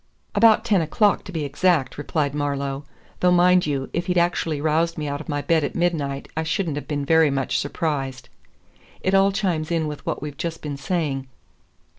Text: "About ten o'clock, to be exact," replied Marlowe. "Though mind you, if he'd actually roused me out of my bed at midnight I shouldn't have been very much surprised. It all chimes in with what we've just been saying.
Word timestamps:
"About 0.33 0.65
ten 0.65 0.81
o'clock, 0.81 1.23
to 1.25 1.31
be 1.31 1.45
exact," 1.45 1.95
replied 1.95 2.33
Marlowe. 2.33 2.85
"Though 3.19 3.29
mind 3.31 3.67
you, 3.67 3.91
if 3.93 4.07
he'd 4.07 4.17
actually 4.17 4.59
roused 4.59 4.97
me 4.97 5.07
out 5.07 5.21
of 5.21 5.29
my 5.29 5.43
bed 5.43 5.63
at 5.63 5.75
midnight 5.75 6.27
I 6.35 6.41
shouldn't 6.41 6.75
have 6.75 6.87
been 6.87 7.05
very 7.05 7.29
much 7.29 7.59
surprised. 7.59 8.27
It 9.01 9.13
all 9.13 9.31
chimes 9.31 9.69
in 9.71 9.85
with 9.85 10.03
what 10.03 10.19
we've 10.19 10.37
just 10.37 10.63
been 10.63 10.75
saying. 10.75 11.27